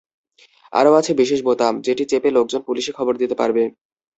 আরও 0.73 0.91
আছে 0.99 1.11
বিশেষ 1.21 1.39
বোতাম, 1.47 1.73
যেটি 1.85 2.03
চেপে 2.11 2.29
লোকজন 2.37 2.61
পুলিশে 2.67 2.91
খবর 2.97 3.13
দিতে 3.21 3.35
পারবে। 3.41 3.63